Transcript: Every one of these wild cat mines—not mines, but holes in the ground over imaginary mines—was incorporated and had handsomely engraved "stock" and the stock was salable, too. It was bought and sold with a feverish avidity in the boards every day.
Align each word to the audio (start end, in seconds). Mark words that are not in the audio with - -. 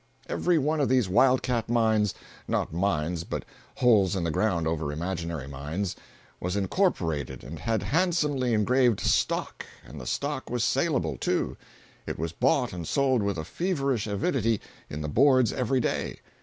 Every 0.27 0.57
one 0.57 0.79
of 0.81 0.89
these 0.89 1.07
wild 1.07 1.43
cat 1.43 1.69
mines—not 1.69 2.73
mines, 2.73 3.23
but 3.23 3.45
holes 3.75 4.15
in 4.15 4.23
the 4.23 4.31
ground 4.31 4.65
over 4.65 4.91
imaginary 4.91 5.47
mines—was 5.47 6.55
incorporated 6.55 7.43
and 7.43 7.59
had 7.59 7.83
handsomely 7.83 8.55
engraved 8.55 8.99
"stock" 8.99 9.63
and 9.85 10.01
the 10.01 10.07
stock 10.07 10.49
was 10.49 10.63
salable, 10.63 11.17
too. 11.17 11.55
It 12.07 12.17
was 12.17 12.31
bought 12.31 12.73
and 12.73 12.87
sold 12.87 13.21
with 13.21 13.37
a 13.37 13.45
feverish 13.45 14.07
avidity 14.07 14.59
in 14.89 15.01
the 15.01 15.07
boards 15.07 15.53
every 15.53 15.79
day. 15.79 16.21